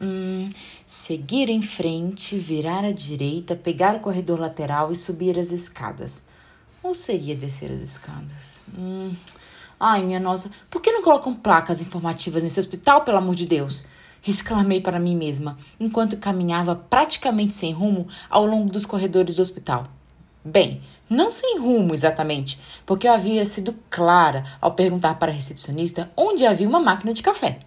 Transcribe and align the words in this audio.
Hum, 0.00 0.48
seguir 0.86 1.48
em 1.48 1.60
frente, 1.60 2.38
virar 2.38 2.84
à 2.84 2.92
direita, 2.92 3.56
pegar 3.56 3.96
o 3.96 4.00
corredor 4.00 4.38
lateral 4.38 4.92
e 4.92 4.96
subir 4.96 5.38
as 5.38 5.50
escadas. 5.50 6.22
Ou 6.82 6.94
seria 6.94 7.34
descer 7.34 7.70
as 7.70 7.80
escadas? 7.80 8.64
Hum. 8.76 9.14
Ai, 9.80 10.02
minha 10.02 10.20
nossa, 10.20 10.50
por 10.70 10.80
que 10.80 10.92
não 10.92 11.02
colocam 11.02 11.34
placas 11.34 11.80
informativas 11.80 12.42
nesse 12.42 12.58
hospital, 12.58 13.02
pelo 13.02 13.18
amor 13.18 13.34
de 13.34 13.46
Deus? 13.46 13.86
exclamei 14.26 14.80
para 14.80 14.98
mim 14.98 15.16
mesma, 15.16 15.56
enquanto 15.78 16.16
caminhava 16.16 16.74
praticamente 16.74 17.54
sem 17.54 17.72
rumo 17.72 18.08
ao 18.28 18.44
longo 18.46 18.70
dos 18.70 18.84
corredores 18.84 19.36
do 19.36 19.42
hospital. 19.42 19.86
Bem, 20.44 20.80
não 21.08 21.30
sem 21.30 21.58
rumo 21.58 21.94
exatamente, 21.94 22.60
porque 22.86 23.06
eu 23.06 23.12
havia 23.12 23.44
sido 23.44 23.74
clara 23.90 24.44
ao 24.60 24.72
perguntar 24.72 25.14
para 25.14 25.30
a 25.30 25.34
recepcionista 25.34 26.10
onde 26.16 26.46
havia 26.46 26.68
uma 26.68 26.80
máquina 26.80 27.12
de 27.12 27.22
café. 27.22 27.60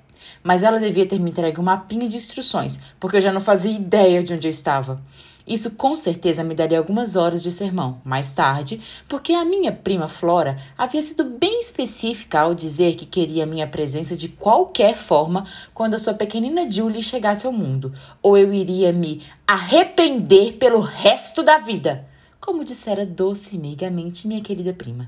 Mas 0.43 0.63
ela 0.63 0.79
devia 0.79 1.05
ter 1.05 1.19
me 1.19 1.29
entregue 1.29 1.59
um 1.59 1.63
mapinha 1.63 2.07
de 2.07 2.17
instruções, 2.17 2.79
porque 2.99 3.17
eu 3.17 3.21
já 3.21 3.31
não 3.31 3.41
fazia 3.41 3.71
ideia 3.71 4.23
de 4.23 4.33
onde 4.33 4.47
eu 4.47 4.51
estava. 4.51 5.01
Isso 5.45 5.71
com 5.71 5.97
certeza 5.97 6.43
me 6.43 6.53
daria 6.53 6.77
algumas 6.77 7.15
horas 7.15 7.41
de 7.41 7.51
sermão 7.51 7.99
mais 8.05 8.31
tarde, 8.31 8.79
porque 9.07 9.33
a 9.33 9.43
minha 9.43 9.71
prima 9.71 10.07
Flora 10.07 10.57
havia 10.77 11.01
sido 11.01 11.23
bem 11.23 11.59
específica 11.59 12.41
ao 12.41 12.53
dizer 12.53 12.95
que 12.95 13.05
queria 13.05 13.45
minha 13.45 13.67
presença 13.67 14.15
de 14.15 14.29
qualquer 14.29 14.95
forma 14.95 15.45
quando 15.73 15.95
a 15.95 15.99
sua 15.99 16.13
pequenina 16.13 16.69
Julie 16.69 17.01
chegasse 17.01 17.45
ao 17.45 17.51
mundo, 17.51 17.93
ou 18.21 18.37
eu 18.37 18.53
iria 18.53 18.93
me 18.93 19.23
arrepender 19.47 20.53
pelo 20.53 20.79
resto 20.79 21.43
da 21.43 21.57
vida 21.57 22.07
como 22.41 22.65
dissera 22.65 23.05
doce 23.05 23.55
e 23.55 23.59
meigamente 23.59 24.27
minha 24.27 24.41
querida 24.41 24.73
prima. 24.73 25.07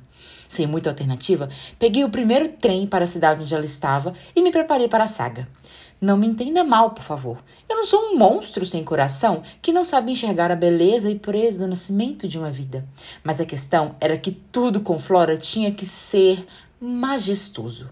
Sem 0.54 0.68
muita 0.68 0.92
alternativa, 0.92 1.50
peguei 1.80 2.04
o 2.04 2.10
primeiro 2.10 2.48
trem 2.48 2.86
para 2.86 3.06
a 3.06 3.08
cidade 3.08 3.42
onde 3.42 3.56
ela 3.56 3.66
estava 3.66 4.14
e 4.36 4.42
me 4.44 4.52
preparei 4.52 4.88
para 4.88 5.04
a 5.04 5.08
saga. 5.08 5.48
Não 6.00 6.16
me 6.16 6.28
entenda 6.28 6.64
mal, 6.64 6.92
por 6.92 7.02
favor. 7.02 7.40
Eu 7.68 7.76
não 7.76 7.88
sou 7.88 8.12
um 8.12 8.16
monstro 8.16 8.64
sem 8.64 8.84
coração 8.84 9.42
que 9.64 9.74
não 9.74 9.84
sabe 9.84 10.12
enxergar 10.12 10.52
a 10.52 10.56
beleza 10.56 11.10
e 11.10 11.18
pureza 11.18 11.58
do 11.58 11.68
nascimento 11.68 12.28
de 12.28 12.38
uma 12.38 12.52
vida. 12.52 12.86
Mas 13.24 13.40
a 13.40 13.46
questão 13.46 13.96
era 14.00 14.16
que 14.16 14.32
tudo 14.32 14.80
com 14.82 15.00
Flora 15.00 15.38
tinha 15.38 15.72
que 15.72 15.88
ser 15.88 16.46
majestoso. 16.80 17.90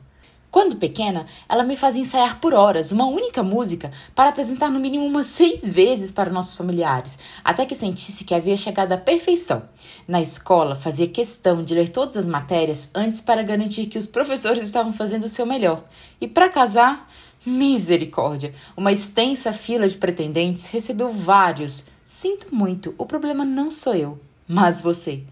Quando 0.52 0.76
pequena, 0.76 1.26
ela 1.48 1.64
me 1.64 1.78
fazia 1.78 2.02
ensaiar 2.02 2.42
por 2.42 2.54
horas 2.54 2.92
uma 2.92 3.06
única 3.06 3.42
música 3.42 3.90
para 4.14 4.30
apresentar 4.30 4.70
no 4.70 4.82
mínimo 4.82 5.06
umas 5.06 5.28
seis 5.28 5.70
vezes 5.70 6.12
para 6.12 6.30
nossos 6.30 6.56
familiares, 6.56 7.18
até 7.42 7.66
que 7.66 7.74
sentisse 7.74 8.26
que 8.26 8.36
havia 8.36 8.58
chegado 8.58 8.92
à 8.92 8.98
perfeição. 8.98 9.64
Na 10.06 10.20
escola, 10.20 10.76
fazia 10.76 11.08
questão 11.08 11.64
de 11.64 11.74
ler 11.74 11.88
todas 11.88 12.18
as 12.18 12.28
matérias 12.28 12.92
antes 12.94 13.22
para 13.22 13.44
garantir 13.44 13.86
que 13.86 13.98
os 13.98 14.06
professores 14.06 14.64
estavam 14.64 14.92
fazendo 14.92 15.24
o 15.24 15.30
seu 15.30 15.46
melhor. 15.46 15.86
E 16.20 16.28
para 16.28 16.50
casar, 16.50 17.10
misericórdia! 17.46 18.54
Uma 18.76 18.92
extensa 18.92 19.54
fila 19.54 19.88
de 19.88 19.96
pretendentes 19.96 20.68
recebeu 20.68 21.14
vários. 21.14 21.86
Sinto 22.06 22.54
muito, 22.54 22.94
o 22.98 23.06
problema 23.06 23.46
não 23.46 23.72
sou 23.72 23.96
eu, 23.96 24.20
mas 24.46 24.82
você 24.82 25.24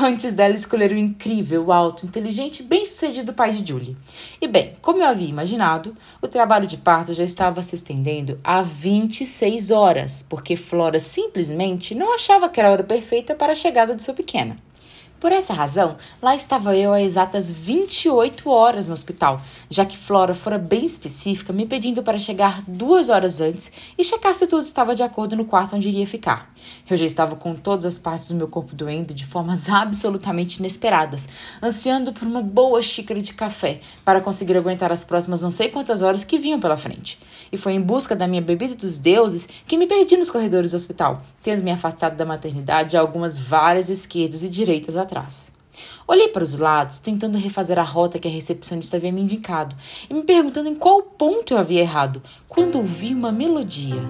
antes 0.00 0.32
dela 0.32 0.54
escolher 0.54 0.92
o 0.92 0.96
incrível, 0.96 1.70
alto, 1.70 2.06
inteligente 2.06 2.60
e 2.60 2.62
bem-sucedido 2.62 3.34
pai 3.34 3.52
de 3.52 3.68
Julie. 3.68 3.96
E 4.40 4.48
bem, 4.48 4.74
como 4.80 5.00
eu 5.02 5.06
havia 5.06 5.28
imaginado, 5.28 5.96
o 6.20 6.28
trabalho 6.28 6.66
de 6.66 6.76
parto 6.76 7.12
já 7.12 7.24
estava 7.24 7.62
se 7.62 7.74
estendendo 7.74 8.40
há 8.42 8.62
26 8.62 9.70
horas, 9.70 10.22
porque 10.22 10.56
Flora 10.56 10.98
simplesmente 10.98 11.94
não 11.94 12.14
achava 12.14 12.48
que 12.48 12.60
era 12.60 12.68
a 12.68 12.72
hora 12.72 12.84
perfeita 12.84 13.34
para 13.34 13.52
a 13.52 13.56
chegada 13.56 13.94
de 13.94 14.02
sua 14.02 14.14
pequena. 14.14 14.56
Por 15.22 15.30
essa 15.30 15.54
razão, 15.54 15.98
lá 16.20 16.34
estava 16.34 16.76
eu 16.76 16.92
há 16.92 17.00
exatas 17.00 17.48
28 17.48 18.50
horas 18.50 18.88
no 18.88 18.92
hospital, 18.92 19.40
já 19.70 19.86
que 19.86 19.96
Flora 19.96 20.34
fora 20.34 20.58
bem 20.58 20.84
específica, 20.84 21.52
me 21.52 21.64
pedindo 21.64 22.02
para 22.02 22.18
chegar 22.18 22.60
duas 22.66 23.08
horas 23.08 23.40
antes 23.40 23.70
e 23.96 24.02
checar 24.02 24.34
se 24.34 24.48
tudo 24.48 24.64
estava 24.64 24.96
de 24.96 25.02
acordo 25.04 25.36
no 25.36 25.44
quarto 25.44 25.76
onde 25.76 25.88
iria 25.88 26.08
ficar. 26.08 26.52
Eu 26.90 26.96
já 26.96 27.06
estava 27.06 27.36
com 27.36 27.54
todas 27.54 27.84
as 27.84 27.98
partes 27.98 28.30
do 28.30 28.34
meu 28.34 28.48
corpo 28.48 28.74
doendo 28.74 29.14
de 29.14 29.24
formas 29.24 29.68
absolutamente 29.68 30.58
inesperadas, 30.58 31.28
ansiando 31.62 32.12
por 32.12 32.26
uma 32.26 32.42
boa 32.42 32.82
xícara 32.82 33.22
de 33.22 33.32
café 33.32 33.78
para 34.04 34.20
conseguir 34.20 34.56
aguentar 34.56 34.90
as 34.90 35.04
próximas 35.04 35.40
não 35.40 35.52
sei 35.52 35.68
quantas 35.68 36.02
horas 36.02 36.24
que 36.24 36.36
vinham 36.36 36.58
pela 36.58 36.76
frente. 36.76 37.20
E 37.52 37.56
foi 37.56 37.74
em 37.74 37.80
busca 37.80 38.16
da 38.16 38.26
minha 38.26 38.42
bebida 38.42 38.74
dos 38.74 38.98
deuses 38.98 39.48
que 39.68 39.78
me 39.78 39.86
perdi 39.86 40.16
nos 40.16 40.30
corredores 40.30 40.72
do 40.72 40.76
hospital, 40.76 41.22
tendo 41.40 41.62
me 41.62 41.70
afastado 41.70 42.16
da 42.16 42.26
maternidade 42.26 42.96
algumas 42.96 43.38
várias 43.38 43.88
esquerdas 43.88 44.42
e 44.42 44.48
direitas 44.48 44.96
atrás 44.96 45.11
atrás. 45.12 45.52
Olhei 46.06 46.28
para 46.28 46.42
os 46.42 46.56
lados, 46.56 46.98
tentando 46.98 47.38
refazer 47.38 47.78
a 47.78 47.82
rota 47.82 48.18
que 48.18 48.28
a 48.28 48.30
recepcionista 48.30 48.96
havia 48.96 49.12
me 49.12 49.22
indicado 49.22 49.76
e 50.08 50.14
me 50.14 50.22
perguntando 50.22 50.68
em 50.68 50.74
qual 50.74 51.02
ponto 51.02 51.54
eu 51.54 51.58
havia 51.58 51.80
errado, 51.80 52.22
quando 52.48 52.76
ouvi 52.76 53.14
uma 53.14 53.30
melodia. 53.30 54.02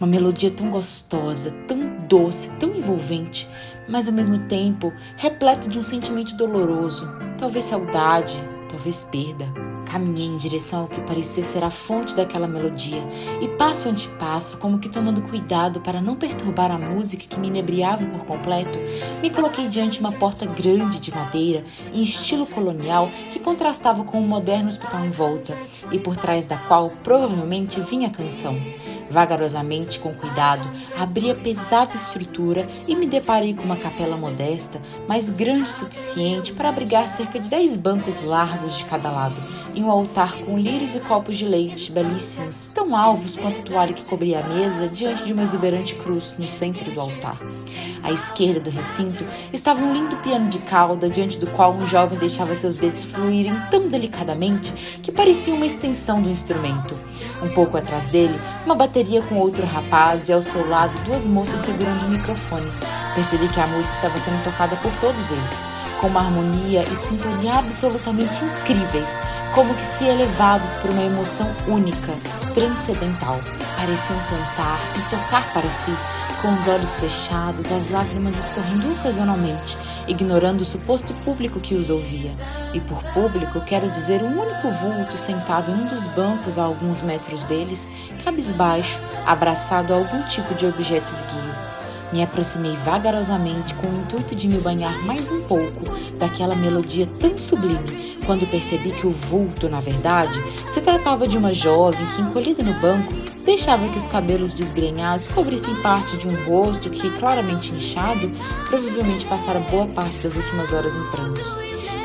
Uma 0.00 0.06
melodia 0.06 0.50
tão 0.50 0.70
gostosa, 0.70 1.50
tão 1.66 2.06
doce, 2.08 2.56
tão 2.56 2.74
envolvente, 2.74 3.48
mas 3.88 4.06
ao 4.06 4.14
mesmo 4.14 4.38
tempo 4.46 4.92
repleta 5.16 5.68
de 5.68 5.78
um 5.78 5.82
sentimento 5.82 6.36
doloroso, 6.36 7.08
talvez 7.36 7.64
saudade, 7.64 8.36
talvez 8.68 9.04
perda. 9.04 9.46
Caminhei 9.90 10.26
em 10.26 10.36
direção 10.36 10.82
ao 10.82 10.88
que 10.88 11.00
parecia 11.00 11.42
ser 11.42 11.64
a 11.64 11.70
fonte 11.70 12.14
daquela 12.14 12.46
melodia, 12.46 13.02
e 13.40 13.48
passo 13.48 13.88
ante 13.88 14.06
passo, 14.10 14.58
como 14.58 14.78
que 14.78 14.88
tomando 14.88 15.22
cuidado 15.22 15.80
para 15.80 16.00
não 16.00 16.14
perturbar 16.14 16.70
a 16.70 16.78
música 16.78 17.24
que 17.26 17.40
me 17.40 17.48
inebriava 17.48 18.04
por 18.04 18.24
completo, 18.26 18.78
me 19.22 19.30
coloquei 19.30 19.66
diante 19.66 20.00
uma 20.00 20.12
porta 20.12 20.44
grande 20.44 21.00
de 21.00 21.10
madeira, 21.10 21.64
em 21.92 22.02
estilo 22.02 22.46
colonial, 22.46 23.10
que 23.30 23.38
contrastava 23.38 24.04
com 24.04 24.20
o 24.20 24.26
moderno 24.26 24.68
hospital 24.68 25.04
em 25.04 25.10
volta, 25.10 25.56
e 25.90 25.98
por 25.98 26.16
trás 26.16 26.44
da 26.44 26.58
qual 26.58 26.90
provavelmente 27.02 27.80
vinha 27.80 28.08
a 28.08 28.12
canção. 28.12 28.60
Vagarosamente, 29.10 29.98
com 30.00 30.12
cuidado, 30.12 30.68
abri 30.98 31.30
a 31.30 31.34
pesada 31.34 31.94
estrutura 31.94 32.68
e 32.86 32.94
me 32.94 33.06
deparei 33.06 33.54
com 33.54 33.62
uma 33.62 33.76
capela 33.76 34.18
modesta, 34.18 34.82
mas 35.08 35.30
grande 35.30 35.62
o 35.62 35.66
suficiente 35.66 36.52
para 36.52 36.68
abrigar 36.68 37.08
cerca 37.08 37.40
de 37.40 37.48
dez 37.48 37.74
bancos 37.74 38.20
largos 38.20 38.76
de 38.76 38.84
cada 38.84 39.10
lado, 39.10 39.40
e 39.78 39.80
um 39.80 39.92
altar 39.92 40.34
com 40.38 40.58
lírios 40.58 40.96
e 40.96 41.00
copos 41.00 41.36
de 41.36 41.46
leite 41.46 41.92
belíssimos, 41.92 42.66
tão 42.66 42.96
alvos 42.96 43.36
quanto 43.36 43.60
a 43.60 43.64
toalha 43.64 43.92
que 43.92 44.04
cobria 44.04 44.40
a 44.40 44.48
mesa, 44.48 44.88
diante 44.88 45.24
de 45.24 45.32
uma 45.32 45.44
exuberante 45.44 45.94
cruz 45.94 46.34
no 46.36 46.48
centro 46.48 46.92
do 46.92 47.00
altar. 47.00 47.38
À 48.02 48.10
esquerda 48.10 48.58
do 48.58 48.70
recinto 48.70 49.24
estava 49.52 49.84
um 49.84 49.92
lindo 49.92 50.16
piano 50.16 50.48
de 50.48 50.58
cauda, 50.58 51.08
diante 51.08 51.38
do 51.38 51.46
qual 51.46 51.72
um 51.72 51.86
jovem 51.86 52.18
deixava 52.18 52.56
seus 52.56 52.74
dedos 52.74 53.04
fluírem 53.04 53.54
tão 53.70 53.88
delicadamente 53.88 54.72
que 55.00 55.12
parecia 55.12 55.54
uma 55.54 55.66
extensão 55.66 56.20
do 56.20 56.28
instrumento. 56.28 56.98
Um 57.40 57.48
pouco 57.50 57.76
atrás 57.76 58.08
dele, 58.08 58.38
uma 58.66 58.74
bateria 58.74 59.22
com 59.22 59.36
outro 59.36 59.64
rapaz 59.64 60.28
e 60.28 60.32
ao 60.32 60.42
seu 60.42 60.68
lado 60.68 60.98
duas 61.04 61.24
moças 61.24 61.60
segurando 61.60 62.04
um 62.04 62.10
microfone. 62.10 62.68
Percebi 63.18 63.48
que 63.48 63.58
a 63.58 63.66
música 63.66 63.96
estava 63.96 64.16
sendo 64.16 64.44
tocada 64.44 64.76
por 64.76 64.94
todos 64.94 65.32
eles, 65.32 65.64
com 66.00 66.06
uma 66.06 66.20
harmonia 66.20 66.84
e 66.84 66.94
sintonia 66.94 67.54
absolutamente 67.54 68.44
incríveis, 68.44 69.18
como 69.56 69.74
que 69.74 69.84
se 69.84 70.04
elevados 70.04 70.76
por 70.76 70.90
uma 70.90 71.02
emoção 71.02 71.52
única, 71.66 72.12
transcendental. 72.54 73.40
Pareciam 73.76 74.20
cantar 74.20 74.78
e 74.96 75.02
tocar 75.10 75.52
para 75.52 75.68
si, 75.68 75.90
com 76.40 76.54
os 76.54 76.68
olhos 76.68 76.94
fechados, 76.94 77.72
as 77.72 77.90
lágrimas 77.90 78.36
escorrendo 78.36 78.92
ocasionalmente, 78.92 79.76
ignorando 80.06 80.60
o 80.60 80.64
suposto 80.64 81.12
público 81.14 81.58
que 81.58 81.74
os 81.74 81.90
ouvia. 81.90 82.30
E 82.72 82.80
por 82.80 83.02
público 83.12 83.60
quero 83.62 83.90
dizer 83.90 84.22
um 84.22 84.40
único 84.40 84.70
vulto 84.70 85.16
sentado 85.16 85.72
em 85.72 85.74
um 85.74 85.86
dos 85.88 86.06
bancos 86.06 86.56
a 86.56 86.62
alguns 86.62 87.02
metros 87.02 87.42
deles, 87.42 87.88
cabisbaixo, 88.22 89.00
abraçado 89.26 89.92
a 89.92 89.96
algum 89.96 90.22
tipo 90.22 90.54
de 90.54 90.66
objeto 90.66 91.10
esguio. 91.10 91.67
Me 92.12 92.22
aproximei 92.22 92.74
vagarosamente 92.84 93.74
com 93.74 93.88
o 93.88 94.00
intuito 94.00 94.34
de 94.34 94.48
me 94.48 94.58
banhar 94.58 95.04
mais 95.04 95.30
um 95.30 95.42
pouco 95.42 95.84
daquela 96.18 96.54
melodia 96.54 97.06
tão 97.20 97.36
sublime, 97.36 98.18
quando 98.24 98.46
percebi 98.46 98.92
que 98.92 99.06
o 99.06 99.10
vulto, 99.10 99.68
na 99.68 99.78
verdade, 99.78 100.42
se 100.70 100.80
tratava 100.80 101.28
de 101.28 101.36
uma 101.36 101.52
jovem 101.52 102.06
que, 102.06 102.22
encolhida 102.22 102.62
no 102.62 102.80
banco, 102.80 103.12
deixava 103.44 103.88
que 103.90 103.98
os 103.98 104.06
cabelos 104.06 104.54
desgrenhados 104.54 105.28
cobrissem 105.28 105.74
parte 105.82 106.16
de 106.16 106.28
um 106.28 106.44
rosto 106.44 106.88
que, 106.88 107.10
claramente 107.18 107.74
inchado, 107.74 108.30
provavelmente 108.68 109.26
passara 109.26 109.60
boa 109.60 109.86
parte 109.86 110.18
das 110.22 110.34
últimas 110.34 110.72
horas 110.72 110.94
em 110.94 111.10
prantos. 111.10 111.56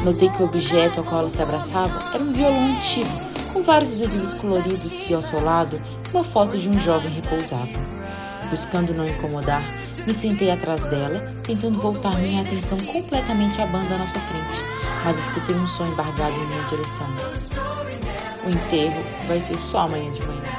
Notei 0.03 0.29
que 0.29 0.41
o 0.41 0.45
objeto 0.45 0.99
ao 0.99 1.05
qual 1.05 1.21
ela 1.21 1.29
se 1.29 1.41
abraçava 1.41 2.13
era 2.13 2.21
um 2.21 2.33
violão 2.33 2.75
antigo, 2.75 3.09
com 3.53 3.63
vários 3.63 3.93
adesivos 3.93 4.33
coloridos 4.33 5.09
e, 5.09 5.13
ao 5.13 5.21
seu 5.21 5.41
lado, 5.41 5.81
uma 6.13 6.23
foto 6.23 6.57
de 6.57 6.67
um 6.67 6.77
jovem 6.77 7.11
repousável. 7.11 7.81
Buscando 8.49 8.93
não 8.93 9.07
incomodar, 9.07 9.61
me 10.05 10.13
sentei 10.13 10.51
atrás 10.51 10.85
dela, 10.85 11.19
tentando 11.43 11.79
voltar 11.79 12.17
minha 12.17 12.41
atenção 12.41 12.77
completamente 12.85 13.61
à 13.61 13.65
banda 13.65 13.95
à 13.95 13.97
nossa 13.97 14.19
frente, 14.19 14.61
mas 15.03 15.17
escutei 15.17 15.55
um 15.55 15.65
som 15.65 15.87
embargado 15.87 16.35
em 16.35 16.47
minha 16.47 16.63
direção. 16.63 17.07
O 18.45 18.49
enterro 18.49 19.01
vai 19.27 19.39
ser 19.39 19.57
só 19.57 19.81
amanhã 19.81 20.11
de 20.11 20.21
manhã. 20.25 20.53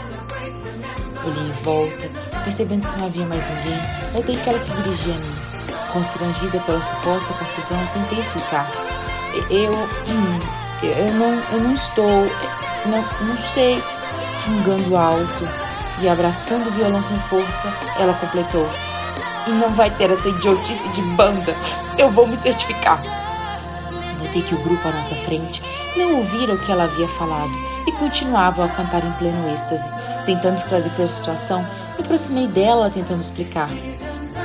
Olhei 1.25 1.49
em 1.49 1.53
volta, 1.53 2.11
percebendo 2.43 2.89
que 2.89 2.99
não 2.99 3.07
havia 3.07 3.27
mais 3.27 3.49
ninguém, 3.49 3.79
notei 4.13 4.37
que 4.37 4.49
ela 4.49 4.59
se 4.59 4.75
dirigia 4.75 5.15
a 5.15 5.19
mim. 5.19 5.35
Constrangida 5.93 6.61
pela 6.61 6.81
suposta 6.81 7.33
confusão, 7.35 7.87
tentei 7.89 8.19
explicar. 8.19 8.71
Eu. 9.51 9.73
Hum, 9.73 10.39
eu 10.83 11.15
não, 11.15 11.35
eu 11.53 11.61
não 11.61 11.73
estou. 11.75 12.27
Não, 12.87 13.27
não 13.27 13.37
sei. 13.39 13.83
Fungando 14.33 14.97
alto, 14.97 15.45
E 16.01 16.09
abraçando 16.09 16.69
o 16.69 16.73
violão 16.73 17.03
com 17.03 17.15
força, 17.17 17.73
ela 17.99 18.15
completou: 18.15 18.67
E 19.47 19.51
não 19.51 19.71
vai 19.71 19.91
ter 19.91 20.11
essa 20.11 20.29
idiotice 20.29 20.89
de 20.91 21.03
banda. 21.03 21.55
Eu 21.97 22.11
vou 22.11 22.27
me 22.27 22.37
certificar. 22.37 23.01
Notei 24.21 24.43
que 24.43 24.55
o 24.55 24.63
grupo 24.63 24.89
à 24.89 24.93
nossa 24.93 25.15
frente 25.15 25.63
não 25.97 26.17
ouvira 26.17 26.55
o 26.55 26.59
que 26.59 26.73
ela 26.73 26.85
havia 26.85 27.07
falado 27.07 27.53
e 27.87 27.93
continuava 27.93 28.65
a 28.65 28.69
cantar 28.69 29.05
em 29.05 29.13
pleno 29.13 29.49
êxtase. 29.49 29.89
Tentando 30.27 30.57
esclarecer 30.57 31.05
a 31.05 31.09
situação, 31.09 31.63
me 31.97 32.05
aproximei 32.05 32.49
dela 32.49 32.91
tentando 32.91 33.21
explicar. 33.21 33.69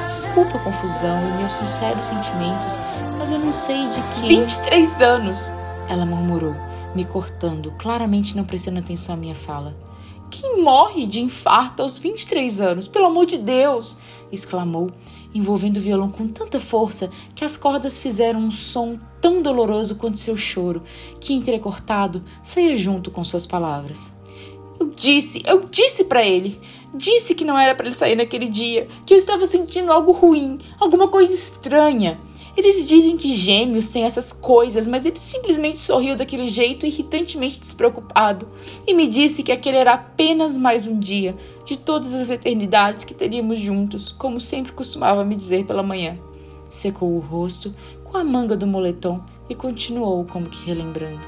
Desculpa 0.08 0.58
a 0.58 0.64
confusão 0.64 1.20
e 1.30 1.38
meus 1.38 1.54
sinceros 1.54 2.06
sentimentos, 2.06 2.78
mas 3.18 3.32
eu 3.32 3.40
não 3.40 3.52
sei 3.52 3.88
de 3.88 4.02
que. 4.14 4.28
23 4.28 5.02
anos! 5.02 5.54
Ela 5.88 6.06
murmurou, 6.06 6.56
me 6.94 7.06
cortando, 7.06 7.74
claramente 7.78 8.36
não 8.36 8.44
prestando 8.44 8.80
atenção 8.80 9.16
à 9.16 9.18
minha 9.18 9.36
fala. 9.36 9.74
Quem 10.30 10.62
morre 10.62 11.08
de 11.08 11.22
infarto 11.22 11.82
aos 11.82 11.98
23 11.98 12.60
anos? 12.60 12.88
Pelo 12.88 13.08
amor 13.08 13.26
de 13.26 13.38
Deus! 13.38 13.98
exclamou, 14.32 14.92
envolvendo 15.34 15.78
o 15.78 15.82
violão 15.82 16.12
com 16.12 16.28
tanta 16.28 16.60
força 16.60 17.10
que 17.34 17.44
as 17.44 17.58
cordas 17.58 17.98
fizeram 17.98 18.40
um 18.40 18.52
som 18.52 19.00
tão 19.20 19.42
doloroso 19.42 19.96
quanto 19.96 20.20
seu 20.20 20.38
choro, 20.38 20.84
que 21.20 21.34
entrecortado 21.34 22.24
saía 22.44 22.78
junto 22.78 23.10
com 23.10 23.24
suas 23.24 23.46
palavras. 23.46 24.12
Eu 24.80 24.92
disse, 24.96 25.42
eu 25.46 25.66
disse 25.70 26.04
para 26.04 26.24
ele. 26.24 26.60
Disse 26.94 27.36
que 27.36 27.46
não 27.46 27.58
era 27.58 27.76
para 27.76 27.86
ele 27.86 27.96
sair 27.96 28.16
naquele 28.16 28.48
dia, 28.48 28.88
que 29.06 29.14
eu 29.14 29.18
estava 29.18 29.46
sentindo 29.46 29.92
algo 29.92 30.12
ruim, 30.12 30.58
alguma 30.80 31.08
coisa 31.08 31.34
estranha. 31.34 32.20
Eles 32.58 32.86
dizem 32.86 33.16
que 33.16 33.34
gêmeos 33.34 33.90
têm 33.90 34.04
essas 34.04 34.34
coisas, 34.34 34.88
mas 34.88 35.06
ele 35.06 35.20
simplesmente 35.20 35.80
sorriu 35.80 36.16
daquele 36.16 36.48
jeito 36.48 36.86
irritantemente 36.86 37.60
despreocupado 37.60 38.48
e 38.86 38.94
me 38.94 39.08
disse 39.08 39.44
que 39.44 39.52
aquele 39.52 39.78
era 39.78 39.94
apenas 39.94 40.58
mais 40.58 40.86
um 40.86 40.98
dia 40.98 41.36
de 41.66 41.78
todas 41.78 42.14
as 42.14 42.30
eternidades 42.30 43.06
que 43.06 43.14
teríamos 43.14 43.60
juntos, 43.60 44.12
como 44.12 44.40
sempre 44.40 44.72
costumava 44.72 45.24
me 45.24 45.36
dizer 45.36 45.66
pela 45.66 45.84
manhã. 45.84 46.18
Secou 46.70 47.16
o 47.16 47.20
rosto 47.20 47.74
com 48.04 48.18
a 48.18 48.24
manga 48.24 48.58
do 48.58 48.68
moletom 48.68 49.22
e 49.50 49.56
continuou 49.56 50.26
como 50.26 50.50
que 50.50 50.66
relembrando. 50.66 51.22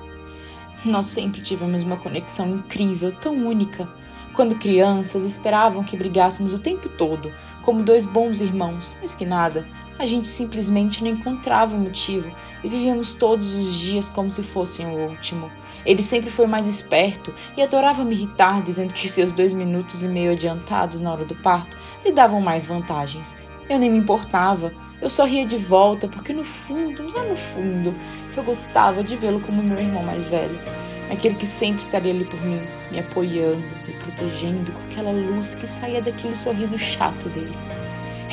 Nós 0.83 1.05
sempre 1.05 1.41
tivemos 1.41 1.83
uma 1.83 1.97
conexão 1.97 2.49
incrível, 2.55 3.11
tão 3.11 3.33
única. 3.47 3.87
Quando 4.33 4.55
crianças, 4.55 5.23
esperavam 5.23 5.83
que 5.83 5.95
brigássemos 5.95 6.53
o 6.53 6.59
tempo 6.59 6.89
todo, 6.89 7.31
como 7.61 7.83
dois 7.83 8.05
bons 8.07 8.39
irmãos, 8.39 8.97
mas 8.99 9.13
que 9.13 9.25
nada, 9.25 9.67
a 10.01 10.05
gente 10.07 10.27
simplesmente 10.27 11.03
não 11.03 11.11
encontrava 11.11 11.75
um 11.75 11.81
motivo 11.81 12.35
e 12.63 12.67
vivíamos 12.67 13.13
todos 13.13 13.53
os 13.53 13.75
dias 13.75 14.09
como 14.09 14.31
se 14.31 14.41
fossem 14.41 14.87
o 14.87 15.09
último. 15.09 15.51
Ele 15.85 16.01
sempre 16.01 16.31
foi 16.31 16.47
mais 16.47 16.65
esperto 16.65 17.31
e 17.55 17.61
adorava 17.61 18.03
me 18.03 18.15
irritar, 18.15 18.63
dizendo 18.63 18.95
que 18.95 19.07
seus 19.07 19.31
dois 19.31 19.53
minutos 19.53 20.01
e 20.01 20.07
meio 20.07 20.31
adiantados 20.31 20.99
na 20.99 21.11
hora 21.11 21.23
do 21.23 21.35
parto 21.35 21.77
lhe 22.03 22.11
davam 22.11 22.41
mais 22.41 22.65
vantagens. 22.65 23.37
Eu 23.69 23.77
nem 23.77 23.91
me 23.91 23.99
importava, 23.99 24.73
eu 24.99 25.09
só 25.09 25.23
ria 25.23 25.45
de 25.45 25.57
volta 25.57 26.07
porque 26.07 26.33
no 26.33 26.43
fundo, 26.43 27.07
lá 27.15 27.23
no 27.23 27.35
fundo, 27.35 27.93
eu 28.35 28.43
gostava 28.43 29.03
de 29.03 29.15
vê-lo 29.15 29.39
como 29.39 29.61
meu 29.61 29.77
irmão 29.77 30.01
mais 30.01 30.25
velho. 30.25 30.59
Aquele 31.11 31.35
que 31.35 31.45
sempre 31.45 31.81
estaria 31.83 32.11
ali 32.11 32.25
por 32.25 32.41
mim, 32.41 32.61
me 32.91 32.99
apoiando, 32.99 33.63
me 33.85 33.93
protegendo 33.99 34.71
com 34.71 34.79
aquela 34.85 35.11
luz 35.11 35.53
que 35.53 35.67
saía 35.67 36.01
daquele 36.01 36.35
sorriso 36.35 36.79
chato 36.79 37.29
dele. 37.29 37.55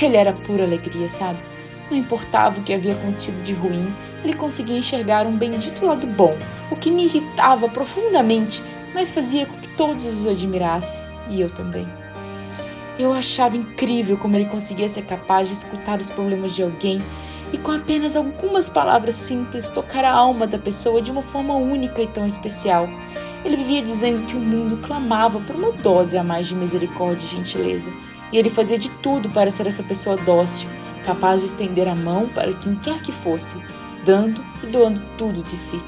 Ele 0.00 0.17
era 0.17 0.32
pura 0.32 0.64
alegria, 0.64 1.09
sabe? 1.09 1.43
Não 1.90 1.96
importava 1.96 2.61
o 2.61 2.62
que 2.62 2.75
havia 2.75 2.94
contido 2.96 3.43
de 3.43 3.55
ruim, 3.55 3.94
ele 4.23 4.35
conseguia 4.35 4.76
enxergar 4.76 5.26
um 5.26 5.37
bendito 5.37 5.87
lado 5.87 6.06
bom, 6.06 6.35
o 6.70 6.76
que 6.76 6.90
me 6.90 7.05
irritava 7.05 7.69
profundamente, 7.69 8.62
mas 8.94 9.11
fazia 9.11 9.46
com 9.46 9.56
que 9.58 9.69
todos 9.70 10.06
os 10.06 10.26
admirassem, 10.26 11.02
e 11.31 11.40
eu 11.40 11.49
também. 11.49 11.88
Eu 12.99 13.12
achava 13.12 13.56
incrível 13.56 14.19
como 14.19 14.37
ele 14.37 14.46
conseguia 14.46 14.88
ser 14.88 15.02
capaz 15.02 15.46
de 15.46 15.55
escutar 15.55 16.00
os 16.00 16.11
problemas 16.11 16.55
de 16.55 16.62
alguém 16.62 17.02
e, 17.52 17.58
com 17.58 17.70
apenas 17.70 18.17
algumas 18.17 18.69
palavras 18.69 19.14
simples, 19.14 19.70
tocar 19.70 20.05
a 20.05 20.12
alma 20.12 20.46
da 20.46 20.58
pessoa 20.58 21.00
de 21.00 21.11
uma 21.11 21.23
forma 21.23 21.55
única 21.55 22.02
e 22.02 22.06
tão 22.08 22.26
especial. 22.26 22.88
Ele 23.44 23.56
vivia 23.56 23.82
dizendo 23.82 24.23
que 24.23 24.37
o 24.37 24.40
mundo 24.40 24.79
clamava 24.79 25.38
por 25.40 25.55
uma 25.55 25.70
dose 25.70 26.19
a 26.19 26.25
mais 26.25 26.49
de 26.49 26.56
misericórdia 26.56 27.25
e 27.25 27.29
gentileza, 27.29 27.90
e 28.32 28.37
ele 28.37 28.50
fazia 28.50 28.76
de 28.76 28.90
tudo 29.00 29.31
para 29.31 29.50
ser 29.50 29.67
essa 29.67 29.82
pessoa 29.82 30.17
dócil, 30.17 30.69
capaz 31.05 31.41
de 31.41 31.47
estender 31.47 31.89
a 31.89 31.95
mão 31.95 32.29
para 32.29 32.53
quem 32.53 32.75
quer 32.77 33.00
que 33.00 33.12
fosse, 33.12 33.62
dando 34.05 34.45
e 34.62 34.67
doando 34.67 35.03
tudo 35.17 35.43
de 35.43 35.56
si. 35.56 35.81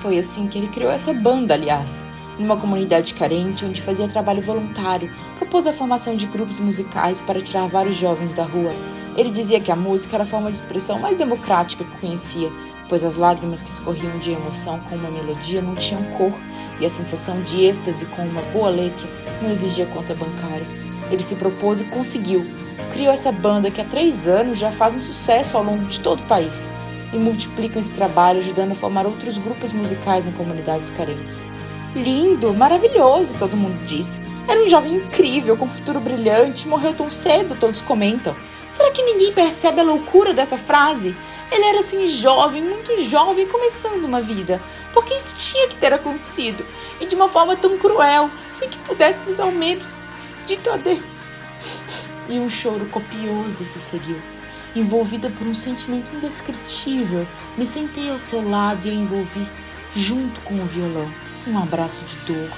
Foi 0.00 0.18
assim 0.18 0.46
que 0.46 0.58
ele 0.58 0.68
criou 0.68 0.90
essa 0.90 1.12
banda, 1.12 1.54
aliás. 1.54 2.04
Numa 2.38 2.56
comunidade 2.56 3.14
carente 3.14 3.64
onde 3.64 3.80
fazia 3.80 4.06
trabalho 4.06 4.42
voluntário, 4.42 5.10
propôs 5.38 5.66
a 5.66 5.72
formação 5.72 6.16
de 6.16 6.26
grupos 6.26 6.60
musicais 6.60 7.22
para 7.22 7.40
tirar 7.40 7.66
vários 7.66 7.96
jovens 7.96 8.34
da 8.34 8.44
rua. 8.44 8.72
Ele 9.16 9.30
dizia 9.30 9.58
que 9.58 9.72
a 9.72 9.76
música 9.76 10.16
era 10.16 10.24
a 10.24 10.26
forma 10.26 10.52
de 10.52 10.58
expressão 10.58 10.98
mais 10.98 11.16
democrática 11.16 11.82
que 11.82 11.98
conhecia, 11.98 12.52
pois 12.88 13.04
as 13.04 13.16
lágrimas 13.16 13.62
que 13.62 13.70
escorriam 13.70 14.18
de 14.18 14.32
emoção 14.32 14.78
com 14.80 14.96
uma 14.96 15.10
melodia 15.10 15.62
não 15.62 15.74
tinham 15.74 16.02
cor 16.18 16.32
e 16.78 16.84
a 16.84 16.90
sensação 16.90 17.40
de 17.42 17.64
êxtase 17.64 18.04
com 18.06 18.22
uma 18.22 18.42
boa 18.52 18.68
letra 18.68 19.08
não 19.42 19.50
exigia 19.50 19.86
conta 19.86 20.14
bancária. 20.14 20.66
Ele 21.10 21.22
se 21.22 21.36
propôs 21.36 21.80
e 21.80 21.84
conseguiu, 21.84 22.46
criou 22.92 23.12
essa 23.12 23.30
banda 23.30 23.70
que 23.70 23.80
há 23.80 23.84
três 23.84 24.26
anos 24.26 24.58
já 24.58 24.72
fazem 24.72 25.00
sucesso 25.00 25.56
ao 25.56 25.62
longo 25.62 25.84
de 25.84 26.00
todo 26.00 26.20
o 26.20 26.24
país 26.24 26.70
e 27.12 27.18
multiplicam 27.18 27.78
esse 27.78 27.92
trabalho 27.92 28.38
ajudando 28.38 28.72
a 28.72 28.74
formar 28.74 29.06
outros 29.06 29.38
grupos 29.38 29.72
musicais 29.72 30.26
em 30.26 30.32
comunidades 30.32 30.90
carentes. 30.90 31.46
Lindo, 31.94 32.52
maravilhoso, 32.52 33.38
todo 33.38 33.56
mundo 33.56 33.78
disse. 33.84 34.20
Era 34.48 34.62
um 34.62 34.68
jovem 34.68 34.94
incrível, 34.94 35.56
com 35.56 35.68
futuro 35.68 36.00
brilhante, 36.00 36.68
morreu 36.68 36.92
tão 36.94 37.08
cedo, 37.08 37.56
todos 37.56 37.80
comentam. 37.80 38.36
Será 38.70 38.90
que 38.90 39.02
ninguém 39.02 39.32
percebe 39.32 39.80
a 39.80 39.84
loucura 39.84 40.34
dessa 40.34 40.58
frase? 40.58 41.16
Ele 41.50 41.64
era 41.64 41.80
assim 41.80 42.06
jovem, 42.06 42.62
muito 42.62 43.00
jovem, 43.02 43.46
começando 43.46 44.04
uma 44.04 44.20
vida. 44.20 44.60
Porque 44.92 45.14
isso 45.14 45.34
tinha 45.36 45.68
que 45.68 45.76
ter 45.76 45.92
acontecido. 45.92 46.66
E 47.00 47.06
de 47.06 47.14
uma 47.14 47.28
forma 47.28 47.56
tão 47.56 47.78
cruel, 47.78 48.30
sem 48.52 48.68
que 48.68 48.78
pudéssemos 48.78 49.40
ao 49.40 49.52
menos 49.52 49.98
dito 50.44 50.70
adeus 50.70 51.35
e 52.28 52.38
um 52.38 52.48
choro 52.48 52.86
copioso 52.86 53.64
se 53.64 53.78
seguiu. 53.78 54.20
Envolvida 54.74 55.30
por 55.30 55.46
um 55.46 55.54
sentimento 55.54 56.14
indescritível, 56.14 57.26
me 57.56 57.64
sentei 57.64 58.10
ao 58.10 58.18
seu 58.18 58.48
lado 58.48 58.86
e 58.86 58.90
a 58.90 58.94
envolvi, 58.94 59.48
junto 59.94 60.40
com 60.42 60.54
o 60.54 60.66
violão. 60.66 61.10
Um 61.46 61.58
abraço 61.58 62.04
de 62.04 62.16
dor, 62.26 62.50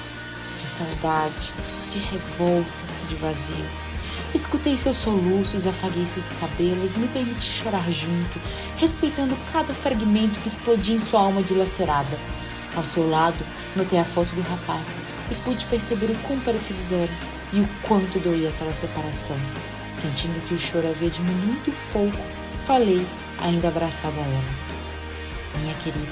de 0.57 0.65
saudade, 0.65 1.53
de 1.91 1.99
revolta, 1.99 2.83
de 3.07 3.15
vazio. 3.15 3.65
Escutei 4.33 4.77
seus 4.77 4.97
soluços, 4.97 5.65
afaguei 5.65 6.05
seus 6.05 6.27
cabelos 6.27 6.95
e 6.95 6.99
me 6.99 7.07
permiti 7.07 7.45
chorar 7.45 7.89
junto, 7.91 8.39
respeitando 8.77 9.35
cada 9.51 9.73
fragmento 9.73 10.39
que 10.41 10.47
explodia 10.47 10.95
em 10.95 10.99
sua 10.99 11.21
alma 11.21 11.41
dilacerada. 11.41 12.17
Ao 12.75 12.83
seu 12.83 13.09
lado, 13.09 13.43
notei 13.75 13.97
a 13.97 14.05
foto 14.05 14.35
do 14.35 14.41
rapaz 14.41 14.99
e 15.31 15.35
pude 15.35 15.65
perceber 15.65 16.11
o 16.11 16.19
quão 16.19 16.39
parecidos 16.41 16.91
eram 16.91 17.38
e 17.53 17.59
o 17.61 17.69
quanto 17.83 18.19
doía 18.19 18.49
aquela 18.49 18.73
separação. 18.73 19.37
Sentindo 19.91 20.39
que 20.47 20.53
o 20.53 20.59
choro 20.59 20.87
havia 20.87 21.09
diminuído 21.09 21.73
pouco, 21.91 22.17
falei, 22.65 23.05
ainda 23.39 23.67
abraçada 23.67 24.15
a 24.15 24.25
ela. 24.25 25.59
Minha 25.61 25.73
querida, 25.75 26.11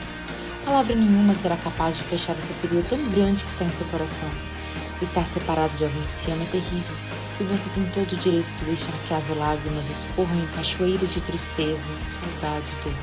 palavra 0.66 0.96
nenhuma 0.96 1.34
será 1.34 1.56
capaz 1.58 1.98
de 1.98 2.04
fechar 2.04 2.36
essa 2.38 2.54
ferida 2.56 2.84
tão 2.90 2.98
grande 3.10 3.44
que 3.44 3.50
está 3.50 3.64
em 3.64 3.70
seu 3.70 3.86
coração. 3.88 4.30
Estar 5.02 5.26
separado 5.26 5.78
de 5.78 5.84
alguém 5.84 6.04
que 6.04 6.12
se 6.12 6.32
ama 6.32 6.44
é 6.44 6.48
terrível, 6.48 6.96
e 7.40 7.44
você 7.44 7.70
tem 7.70 7.86
todo 7.94 8.12
o 8.12 8.18
direito 8.18 8.50
de 8.58 8.66
deixar 8.66 8.94
que 9.08 9.14
as 9.14 9.30
lágrimas 9.30 9.90
escorram 9.90 10.36
em 10.36 10.48
cachoeiras 10.48 11.14
de 11.14 11.22
tristeza, 11.22 11.88
saudade 12.02 12.66
e 12.80 12.84
dor. 12.84 12.94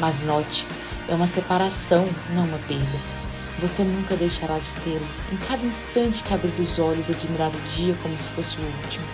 Mas 0.00 0.22
note, 0.22 0.66
é 1.08 1.14
uma 1.14 1.26
separação, 1.26 2.08
não 2.34 2.44
uma 2.46 2.58
perda. 2.58 3.19
Você 3.58 3.82
nunca 3.82 4.16
deixará 4.16 4.58
de 4.58 4.72
tê-lo. 4.84 5.06
Em 5.32 5.36
cada 5.48 5.66
instante 5.66 6.22
que 6.22 6.32
abrir 6.32 6.54
os 6.58 6.78
olhos 6.78 7.08
e 7.08 7.12
admirar 7.12 7.48
o 7.48 7.68
dia 7.68 7.94
como 8.02 8.16
se 8.16 8.28
fosse 8.28 8.56
o 8.58 8.64
último. 8.82 9.04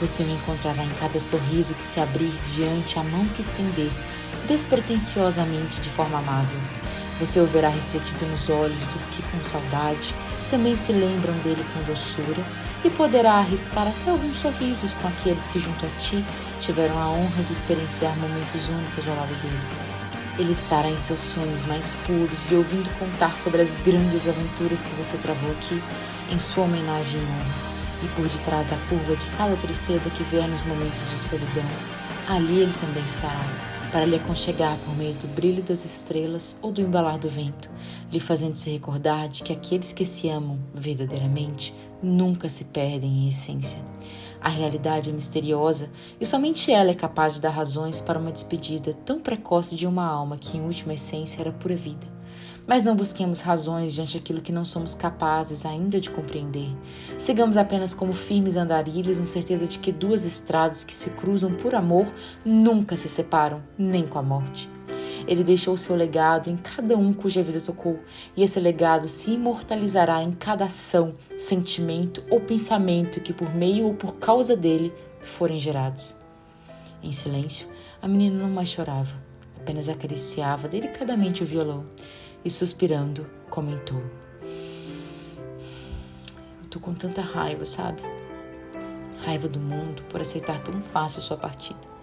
Você 0.00 0.24
me 0.24 0.34
encontrará 0.34 0.84
em 0.84 0.90
cada 1.00 1.18
sorriso 1.18 1.72
que 1.74 1.82
se 1.82 1.98
abrir 2.00 2.32
diante 2.54 2.98
a 2.98 3.02
mão 3.02 3.26
que 3.28 3.40
estender, 3.40 3.90
despretensiosamente 4.46 5.80
de 5.80 5.88
forma 5.88 6.18
amável. 6.18 6.60
Você 7.18 7.40
o 7.40 7.46
verá 7.46 7.70
refletido 7.70 8.26
nos 8.26 8.50
olhos 8.50 8.86
dos 8.88 9.08
que, 9.08 9.22
com 9.22 9.42
saudade, 9.42 10.14
também 10.50 10.76
se 10.76 10.92
lembram 10.92 11.32
dele 11.38 11.64
com 11.72 11.82
doçura 11.84 12.44
e 12.84 12.90
poderá 12.90 13.34
arriscar 13.34 13.88
até 13.88 14.10
alguns 14.10 14.36
sorrisos 14.36 14.92
com 14.92 15.08
aqueles 15.08 15.46
que, 15.46 15.58
junto 15.58 15.86
a 15.86 15.88
ti, 15.98 16.22
tiveram 16.60 16.98
a 16.98 17.08
honra 17.08 17.42
de 17.42 17.52
experienciar 17.52 18.14
momentos 18.18 18.68
únicos 18.68 19.08
ao 19.08 19.16
lado 19.16 19.34
dele. 19.40 19.95
Ele 20.38 20.52
estará 20.52 20.90
em 20.90 20.96
seus 20.98 21.20
sonhos 21.20 21.64
mais 21.64 21.94
puros, 22.06 22.44
lhe 22.50 22.56
ouvindo 22.56 22.90
contar 22.98 23.36
sobre 23.36 23.62
as 23.62 23.74
grandes 23.76 24.28
aventuras 24.28 24.82
que 24.82 24.94
você 24.96 25.16
travou 25.16 25.50
aqui, 25.52 25.82
em 26.30 26.38
sua 26.38 26.64
homenagem 26.64 27.20
honra. 27.20 27.76
E 28.04 28.08
por 28.08 28.28
detrás 28.28 28.66
da 28.68 28.76
curva 28.88 29.16
de 29.16 29.26
cada 29.38 29.56
tristeza 29.56 30.10
que 30.10 30.22
vier 30.24 30.46
nos 30.46 30.60
momentos 30.66 31.00
de 31.08 31.16
solidão, 31.16 31.64
ali 32.28 32.60
ele 32.60 32.74
também 32.80 33.02
estará, 33.04 33.40
para 33.90 34.04
lhe 34.04 34.16
aconchegar 34.16 34.76
por 34.84 34.94
meio 34.94 35.14
do 35.14 35.26
brilho 35.28 35.62
das 35.62 35.86
estrelas 35.86 36.58
ou 36.60 36.70
do 36.70 36.82
embalar 36.82 37.18
do 37.18 37.30
vento, 37.30 37.70
lhe 38.12 38.20
fazendo 38.20 38.54
se 38.54 38.68
recordar 38.68 39.28
de 39.28 39.42
que 39.42 39.54
aqueles 39.54 39.94
que 39.94 40.04
se 40.04 40.28
amam 40.28 40.58
verdadeiramente 40.74 41.74
nunca 42.02 42.50
se 42.50 42.64
perdem 42.64 43.24
em 43.24 43.28
essência. 43.28 43.80
A 44.40 44.48
realidade 44.48 45.10
é 45.10 45.12
misteriosa 45.12 45.90
e 46.20 46.26
somente 46.26 46.70
ela 46.70 46.90
é 46.90 46.94
capaz 46.94 47.34
de 47.34 47.40
dar 47.40 47.50
razões 47.50 48.00
para 48.00 48.18
uma 48.18 48.32
despedida 48.32 48.92
tão 48.92 49.20
precoce 49.20 49.74
de 49.74 49.86
uma 49.86 50.06
alma 50.06 50.36
que, 50.36 50.56
em 50.56 50.62
última 50.62 50.94
essência, 50.94 51.40
era 51.40 51.52
pura 51.52 51.76
vida. 51.76 52.06
Mas 52.66 52.82
não 52.82 52.96
busquemos 52.96 53.40
razões 53.40 53.94
diante 53.94 54.18
daquilo 54.18 54.40
que 54.40 54.52
não 54.52 54.64
somos 54.64 54.94
capazes 54.94 55.64
ainda 55.64 56.00
de 56.00 56.10
compreender. 56.10 56.68
Sigamos 57.16 57.56
apenas 57.56 57.94
como 57.94 58.12
firmes 58.12 58.56
andarilhos, 58.56 59.18
na 59.18 59.24
certeza 59.24 59.66
de 59.66 59.78
que 59.78 59.92
duas 59.92 60.24
estradas 60.24 60.82
que 60.82 60.92
se 60.92 61.10
cruzam 61.10 61.54
por 61.54 61.74
amor 61.74 62.06
nunca 62.44 62.96
se 62.96 63.08
separam, 63.08 63.62
nem 63.78 64.06
com 64.06 64.18
a 64.18 64.22
morte. 64.22 64.75
Ele 65.26 65.42
deixou 65.42 65.76
seu 65.76 65.96
legado 65.96 66.48
em 66.48 66.56
cada 66.56 66.96
um 66.96 67.12
cuja 67.12 67.42
vida 67.42 67.60
tocou, 67.60 67.98
e 68.36 68.42
esse 68.42 68.60
legado 68.60 69.08
se 69.08 69.32
imortalizará 69.32 70.22
em 70.22 70.32
cada 70.32 70.66
ação, 70.66 71.14
sentimento 71.36 72.22
ou 72.30 72.40
pensamento 72.40 73.20
que, 73.20 73.32
por 73.32 73.52
meio 73.54 73.86
ou 73.86 73.94
por 73.94 74.14
causa 74.14 74.56
dele, 74.56 74.92
forem 75.20 75.58
gerados. 75.58 76.14
Em 77.02 77.10
silêncio, 77.10 77.68
a 78.00 78.06
menina 78.06 78.38
não 78.38 78.50
mais 78.50 78.68
chorava, 78.68 79.16
apenas 79.56 79.88
acariciava 79.88 80.68
delicadamente 80.68 81.42
o 81.42 81.46
violão 81.46 81.84
e, 82.44 82.50
suspirando, 82.50 83.28
comentou: 83.50 84.02
Eu 86.62 86.68
tô 86.70 86.78
com 86.78 86.94
tanta 86.94 87.20
raiva, 87.20 87.64
sabe? 87.64 88.00
Raiva 89.24 89.48
do 89.48 89.58
mundo 89.58 90.04
por 90.04 90.20
aceitar 90.20 90.60
tão 90.60 90.80
fácil 90.80 91.20
sua 91.20 91.36
partida. 91.36 91.95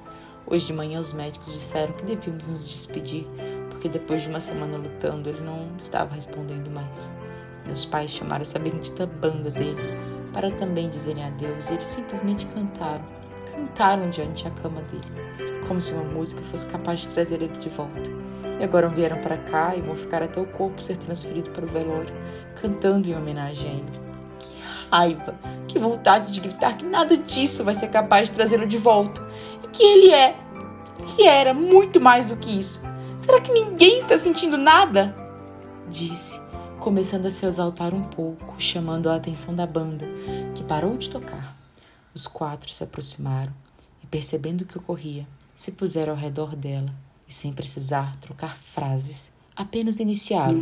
Hoje 0.45 0.65
de 0.65 0.73
manhã 0.73 0.99
os 0.99 1.13
médicos 1.13 1.53
disseram 1.53 1.93
que 1.93 2.03
devíamos 2.03 2.49
nos 2.49 2.69
despedir, 2.69 3.25
porque 3.69 3.87
depois 3.87 4.23
de 4.23 4.29
uma 4.29 4.41
semana 4.41 4.77
lutando 4.77 5.29
ele 5.29 5.41
não 5.41 5.69
estava 5.77 6.13
respondendo 6.13 6.69
mais. 6.69 7.11
Meus 7.65 7.85
pais 7.85 8.11
chamaram 8.11 8.41
essa 8.41 8.59
bendita 8.59 9.05
banda 9.05 9.49
dele 9.49 9.81
para 10.33 10.51
também 10.51 10.89
dizerem 10.89 11.23
adeus 11.23 11.69
e 11.69 11.75
eles 11.75 11.87
simplesmente 11.87 12.45
cantaram. 12.47 13.05
Cantaram 13.55 14.09
diante 14.09 14.47
a 14.47 14.51
cama 14.51 14.81
dele, 14.81 15.61
como 15.65 15.79
se 15.79 15.93
uma 15.93 16.03
música 16.03 16.41
fosse 16.43 16.67
capaz 16.67 17.01
de 17.01 17.09
trazer 17.09 17.41
ele 17.41 17.57
de 17.59 17.69
volta. 17.69 18.09
E 18.59 18.63
agora 18.63 18.89
vieram 18.89 19.19
para 19.21 19.37
cá 19.37 19.75
e 19.75 19.81
vão 19.81 19.95
ficar 19.95 20.21
até 20.21 20.41
o 20.41 20.45
corpo 20.45 20.81
ser 20.81 20.97
transferido 20.97 21.51
para 21.51 21.63
o 21.63 21.67
velório, 21.67 22.13
cantando 22.59 23.09
em 23.09 23.15
homenagem 23.15 23.69
a 23.69 23.73
ele. 23.73 24.03
Que 24.39 24.51
raiva, 24.91 25.35
que 25.67 25.79
vontade 25.79 26.31
de 26.31 26.39
gritar 26.41 26.77
que 26.77 26.85
nada 26.85 27.15
disso 27.15 27.63
vai 27.63 27.75
ser 27.75 27.87
capaz 27.87 28.27
de 28.27 28.35
trazê-lo 28.35 28.67
de 28.67 28.77
volta 28.77 29.25
que 29.73 29.83
ele 29.83 30.11
é. 30.11 30.37
E 31.17 31.27
era 31.27 31.53
muito 31.53 31.99
mais 31.99 32.27
do 32.27 32.37
que 32.37 32.51
isso. 32.51 32.81
Será 33.17 33.41
que 33.41 33.51
ninguém 33.51 33.97
está 33.97 34.17
sentindo 34.17 34.57
nada? 34.57 35.15
Disse, 35.89 36.39
começando 36.79 37.25
a 37.25 37.31
se 37.31 37.45
exaltar 37.45 37.93
um 37.93 38.03
pouco, 38.03 38.55
chamando 38.57 39.09
a 39.09 39.15
atenção 39.15 39.53
da 39.55 39.65
banda, 39.65 40.07
que 40.55 40.63
parou 40.63 40.95
de 40.97 41.09
tocar. 41.09 41.57
Os 42.13 42.27
quatro 42.27 42.71
se 42.71 42.83
aproximaram 42.83 43.51
e, 44.03 44.07
percebendo 44.07 44.61
o 44.61 44.65
que 44.65 44.77
ocorria, 44.77 45.27
se 45.55 45.71
puseram 45.71 46.13
ao 46.13 46.19
redor 46.19 46.55
dela 46.55 46.93
e, 47.27 47.33
sem 47.33 47.51
precisar 47.51 48.15
trocar 48.17 48.57
frases, 48.57 49.31
apenas 49.55 49.99
iniciaram. 49.99 50.61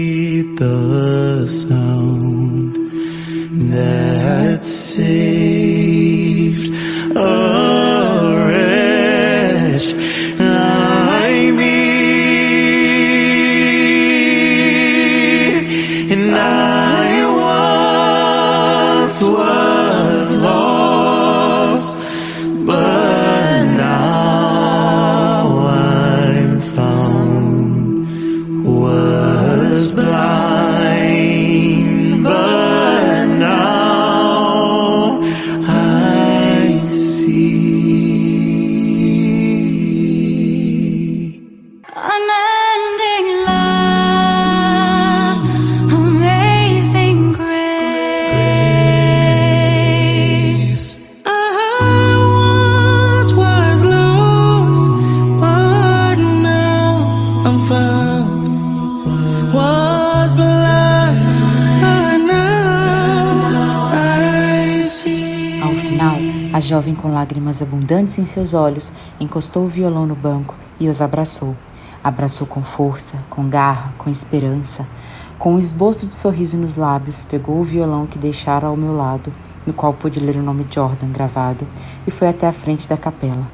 the 0.56 1.48
sound 1.48 2.76
that 3.72 4.60
saved 4.60 5.56
a 7.16 7.67
lágrimas 67.18 67.60
abundantes 67.60 68.16
em 68.18 68.24
seus 68.24 68.54
olhos, 68.54 68.92
encostou 69.18 69.64
o 69.64 69.68
violão 69.68 70.06
no 70.06 70.14
banco 70.14 70.54
e 70.78 70.88
os 70.88 71.00
abraçou. 71.00 71.56
Abraçou 72.02 72.46
com 72.46 72.62
força, 72.62 73.16
com 73.28 73.48
garra, 73.48 73.92
com 73.98 74.08
esperança. 74.08 74.86
Com 75.36 75.54
um 75.54 75.58
esboço 75.58 76.06
de 76.06 76.14
sorriso 76.14 76.56
nos 76.56 76.76
lábios, 76.76 77.24
pegou 77.24 77.58
o 77.58 77.64
violão 77.64 78.06
que 78.06 78.18
deixara 78.18 78.68
ao 78.68 78.76
meu 78.76 78.96
lado, 78.96 79.32
no 79.66 79.72
qual 79.72 79.92
pude 79.92 80.20
ler 80.20 80.36
o 80.36 80.42
nome 80.42 80.64
Jordan 80.70 81.10
gravado, 81.10 81.66
e 82.06 82.10
foi 82.10 82.28
até 82.28 82.46
a 82.46 82.52
frente 82.52 82.88
da 82.88 82.96
capela. 82.96 83.50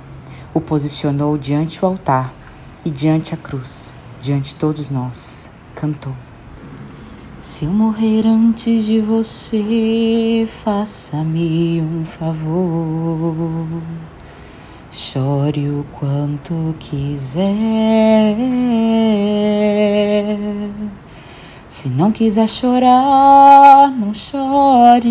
O 0.52 0.60
posicionou 0.60 1.38
diante 1.38 1.82
o 1.82 1.88
altar 1.88 2.34
e 2.84 2.90
diante 2.90 3.32
a 3.32 3.36
cruz, 3.36 3.94
diante 4.20 4.54
todos 4.54 4.90
nós. 4.90 5.50
Cantou. 5.74 6.23
Se 7.36 7.64
eu 7.64 7.72
morrer 7.72 8.24
antes 8.26 8.84
de 8.84 9.00
você, 9.00 10.46
faça-me 10.46 11.80
um 11.82 12.04
favor. 12.04 13.66
Chore 14.88 15.68
o 15.68 15.84
quanto 15.98 16.76
quiser. 16.78 17.44
Se 21.66 21.88
não 21.88 22.12
quiser 22.12 22.48
chorar, 22.48 23.90
não 23.90 24.14
chore. 24.14 25.10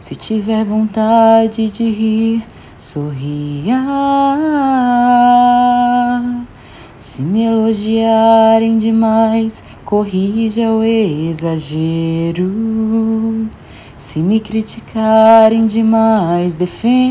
Se 0.00 0.16
tiver 0.16 0.64
vontade 0.64 1.70
de 1.70 1.84
rir, 1.84 2.44
sorria. 2.76 3.80
Se 7.08 7.22
me 7.22 7.44
elogiarem 7.44 8.78
demais, 8.78 9.62
corrija 9.84 10.72
o 10.72 10.82
exagero. 10.82 12.50
Se 13.96 14.18
me 14.18 14.40
criticarem 14.40 15.68
demais, 15.68 16.56
defenda-me. 16.56 17.06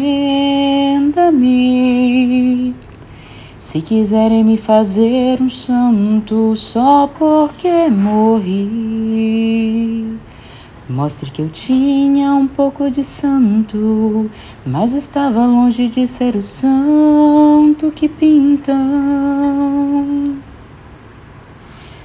Se 3.58 3.82
quiserem 3.82 4.44
me 4.44 4.58
fazer 4.58 5.42
um 5.42 5.48
santo 5.48 6.58
só 6.58 7.08
porque 7.08 7.90
morri, 7.90 8.68
mostre 10.90 11.32
que 11.32 11.42
eu 11.42 11.50
tinha 11.50 12.34
um 12.34 12.48
pouco 12.48 12.90
de 12.92 13.04
santo, 13.04 14.30
mas 14.66 14.94
estava 14.94 15.46
longe 15.46 15.90
de 15.90 16.08
ser 16.08 16.36
o 16.36 16.42
santo 16.42 17.92
que 17.92 18.08
pintam. 18.08 18.76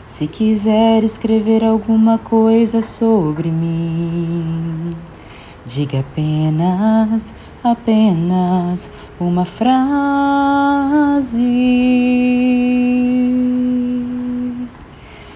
Se 0.06 0.26
quiser 0.26 1.04
escrever 1.04 1.62
alguma 1.62 2.18
coisa 2.18 2.82
sobre 2.82 3.48
mim, 3.50 4.90
diga 5.64 6.00
apenas, 6.00 7.34
apenas 7.62 8.90
uma 9.20 9.44
frase. 9.44 9.80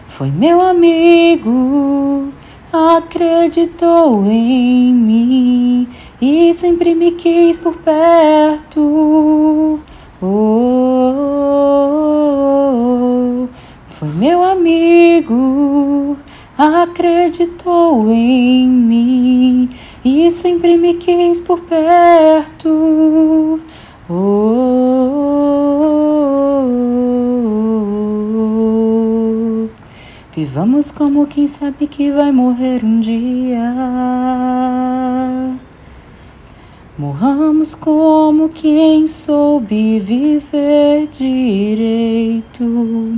Foi 0.07 0.31
meu 0.31 0.61
amigo, 0.61 2.33
acreditou 2.75 4.27
em 4.27 4.93
mim 4.93 5.89
e 6.21 6.53
sempre 6.53 6.93
me 6.93 7.13
quis 7.13 7.57
por 7.57 7.77
perto. 7.77 9.79
Oh, 10.21 11.07
foi 13.89 14.09
meu 14.09 14.43
amigo, 14.43 16.17
acreditou 16.59 18.11
em 18.11 18.69
mim 18.69 19.71
e 20.05 20.29
sempre 20.33 20.77
me 20.77 20.95
quis 20.95 21.41
por 21.41 21.61
perto. 21.61 23.61
Oh, 24.09 24.13
oh, 24.13 24.25
oh, 26.67 28.44
Vivamos 30.37 30.91
como 30.91 31.29
quem 31.29 31.47
sabe 31.47 31.87
que 31.87 32.11
vai 32.11 32.33
morrer 32.33 32.85
um 32.85 32.99
dia. 32.99 33.73
Morramos 36.99 37.77
como 37.77 38.49
quem 38.49 39.07
soube 39.07 40.01
viver 40.01 41.07
direito. 41.07 43.17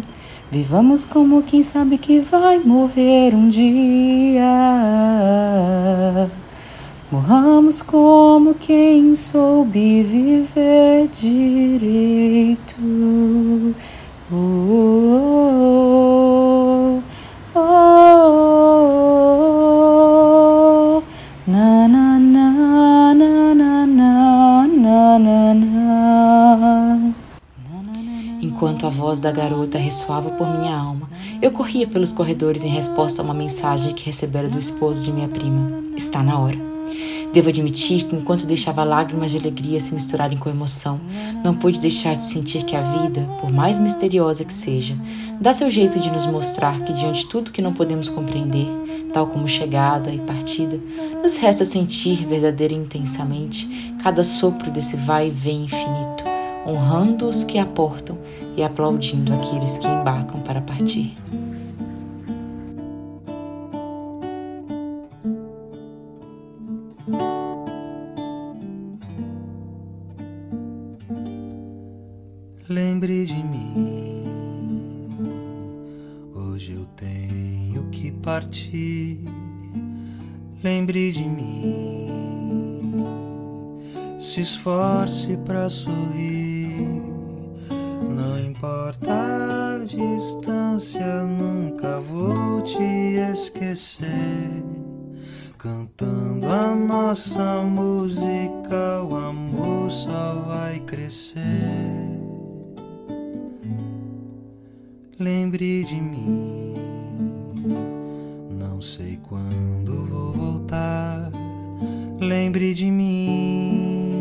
Vivamos 0.51 1.07
como 1.07 1.43
quem 1.43 1.63
sabe 1.63 1.97
que 1.97 2.21
vai 2.21 2.59
morrer 2.59 3.35
um 3.35 3.49
dia. 3.49 4.43
Morramos 7.11 7.81
como 7.81 8.53
quem 8.53 9.15
soube 9.15 10.03
viver 10.03 11.09
direito. 11.09 12.77
Oh, 14.31 16.36
oh, 17.57 17.63
na 21.47 21.89
na 21.89 22.19
na 22.19 23.15
na 23.15 23.55
na 23.55 23.87
na 23.87 24.67
na 24.67 25.19
na 25.19 25.57
Enquanto 28.43 28.87
a 28.87 28.91
voz 28.91 29.21
da 29.21 29.33
garota 29.33 29.79
ressoava 29.79 30.31
por 30.31 30.47
minha 30.47 30.77
alma, 30.77 31.09
eu 31.43 31.51
corria 31.51 31.87
pelos 31.87 32.13
corredores 32.13 32.65
em 32.65 32.69
resposta 32.69 33.23
a 33.23 33.25
uma 33.25 33.35
mensagem 33.35 33.95
que 33.95 34.07
recebera 34.07 34.49
do 34.49 34.59
esposo 34.59 35.05
de 35.05 35.13
minha 35.13 35.29
prima. 35.29 35.83
Está 35.97 36.23
na 36.23 36.39
hora. 36.39 36.76
Devo 37.33 37.49
admitir 37.49 38.05
que, 38.05 38.17
enquanto 38.17 38.47
deixava 38.47 38.83
lágrimas 38.83 39.31
de 39.31 39.37
alegria 39.37 39.81
se 39.81 39.93
misturarem 39.93 40.39
com 40.39 40.49
emoção, 40.49 41.01
não 41.45 41.55
pude 41.55 41.79
deixar 41.79 42.17
de 42.17 42.25
sentir 42.25 42.65
que 42.65 42.75
a 42.75 42.81
vida, 42.81 43.23
por 43.41 43.53
mais 43.53 43.79
misteriosa 43.79 44.45
que 44.45 44.55
seja, 44.55 44.97
dá 45.41 45.53
seu 45.53 45.71
jeito 45.71 45.99
de 45.99 46.11
nos 46.11 46.27
mostrar 46.27 46.81
que, 46.81 46.93
diante 46.93 47.21
de 47.21 47.27
tudo 47.27 47.53
que 47.53 47.63
não 47.63 47.73
podemos 47.73 48.09
compreender, 48.09 48.69
tal 49.13 49.27
como 49.27 49.49
chegada 49.49 50.11
e 50.11 50.19
partida, 50.19 50.81
nos 51.23 51.37
resta 51.37 51.65
sentir 51.65 52.27
verdadeira 52.27 52.75
e 52.75 52.77
intensamente 52.77 53.69
cada 54.03 54.25
sopro 54.25 54.71
desse 54.71 54.97
vai 54.97 55.29
e 55.29 55.31
vem 55.31 55.65
infinito, 55.65 56.25
honrando 56.67 57.29
os 57.29 57.45
que 57.45 57.59
aportam 57.59 58.19
e 58.57 58.63
aplaudindo 58.63 59.33
aqueles 59.33 59.79
que 59.79 59.87
embarcam 59.87 60.41
para 60.41 60.61
partir. 60.61 61.15
Lembre 72.77 73.25
de 73.25 73.43
mim, 73.43 74.23
hoje 76.35 76.73
eu 76.73 76.85
tenho 76.95 77.89
que 77.89 78.13
partir. 78.13 79.25
Lembre 80.63 81.11
de 81.11 81.25
mim, 81.25 82.93
se 84.21 84.43
esforce 84.43 85.39
para 85.39 85.71
sorrir. 85.71 87.01
Não 88.15 88.39
importa 88.39 89.11
a 89.11 89.79
distância, 89.83 91.23
nunca 91.23 91.99
vou 92.01 92.61
te 92.61 92.83
esquecer. 93.33 94.63
Cantando 95.57 96.47
a 96.47 96.75
nossa 96.75 97.63
música, 97.63 99.03
o 99.03 99.17
amor 99.17 99.91
só 99.91 100.45
vai 100.47 100.79
crescer. 100.81 102.06
Lembre 105.19 105.83
de 105.83 105.95
mim, 105.95 106.75
não 108.51 108.83
sei 108.83 109.19
quando 109.27 110.05
vou 110.05 110.31
voltar. 110.31 111.31
Lembre 112.21 112.75
de 112.75 112.91
mim, 112.91 114.15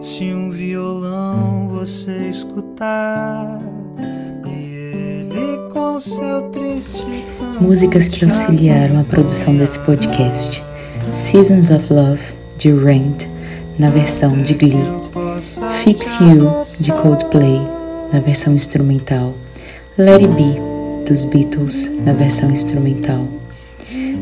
se 0.00 0.32
um 0.32 0.50
violão 0.50 1.68
você 1.68 2.30
escutar 2.30 3.60
e 4.46 4.50
ele 4.50 5.68
com 5.70 5.98
seu 5.98 6.48
triste 6.50 7.04
Músicas 7.60 8.08
que 8.08 8.24
auxiliaram 8.24 8.98
a 8.98 9.04
produção 9.04 9.54
desse 9.54 9.78
podcast: 9.80 10.64
Seasons 11.12 11.70
of 11.70 11.92
Love 11.92 12.22
de 12.56 12.72
Rent 12.72 13.26
na 13.78 13.90
versão 13.90 14.40
de 14.40 14.54
Glee, 14.54 14.88
Fix 15.82 16.18
You 16.20 16.62
de 16.80 16.90
Coldplay 16.90 17.60
na 18.10 18.20
versão 18.20 18.54
instrumental. 18.54 19.34
Let 19.96 20.22
It 20.22 20.34
Be, 20.34 20.56
dos 21.08 21.24
Beatles, 21.24 21.92
na 22.04 22.12
versão 22.12 22.50
instrumental. 22.50 23.28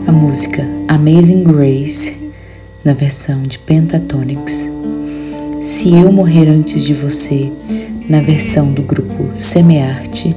A 0.07 0.13
música 0.13 0.69
Amazing 0.87 1.45
Grace, 1.45 2.15
na 2.85 2.93
versão 2.93 3.41
de 3.41 3.59
Pentatonix. 3.59 4.69
Se 5.63 5.95
Eu 5.95 6.13
Morrer 6.13 6.47
Antes 6.47 6.85
de 6.85 6.93
Você, 6.93 7.51
na 8.07 8.21
versão 8.21 8.71
do 8.71 8.83
grupo 8.83 9.31
Semearte. 9.35 10.37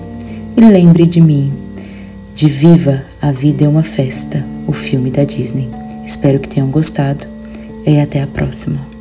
E 0.56 0.62
Lembre 0.62 1.06
de 1.06 1.20
Mim, 1.20 1.52
de 2.34 2.48
Viva, 2.48 3.04
a 3.22 3.34
Vida 3.34 3.66
é 3.66 3.68
uma 3.68 3.84
Festa, 3.84 4.42
o 4.66 4.72
filme 4.72 5.12
da 5.12 5.26
Disney. 5.26 5.70
Espero 6.06 6.40
que 6.40 6.48
tenham 6.48 6.70
gostado 6.70 7.28
e 7.86 8.00
até 8.00 8.22
a 8.22 8.28
próxima. 8.28 8.95